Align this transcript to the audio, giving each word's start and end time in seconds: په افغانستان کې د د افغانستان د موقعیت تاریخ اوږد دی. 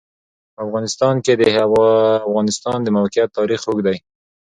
په 0.55 0.59
افغانستان 0.67 1.15
کې 1.25 1.33
د 1.35 1.41
د 1.77 1.79
افغانستان 2.27 2.77
د 2.83 2.87
موقعیت 2.97 3.29
تاریخ 3.39 3.61
اوږد 3.65 3.85
دی. 3.87 3.97